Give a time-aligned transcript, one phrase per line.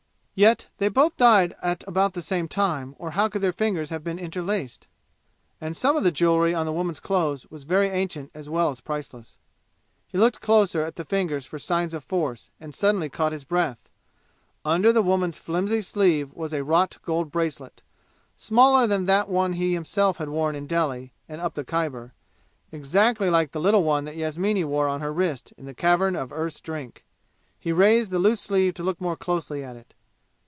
[0.33, 4.03] Yet, they both died at about the same time, or how could their fingers have
[4.03, 4.87] been interlaced?
[5.59, 8.81] And some of the jewelry on the woman's clothes was very ancient as well as
[8.81, 9.37] priceless.
[10.07, 13.87] He looked closer at the fingers for signs of force and suddenly caught his breath.
[14.65, 17.83] Under the woman's flimsy sleeve was a wrought gold bracelet,
[18.35, 22.13] smaller than that one he himself had worn in Delhi and up the Khyber
[22.71, 26.31] exactly like the little one that Yasmini wore on her wrist in the Cavern of
[26.31, 27.03] Earth's Drink!
[27.59, 29.93] He raised the loose sleeve to look more closely at it.